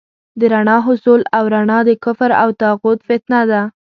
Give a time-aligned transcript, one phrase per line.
[0.39, 3.61] د رڼا حصول او رڼا د کفر او طاغوت فتنه ده.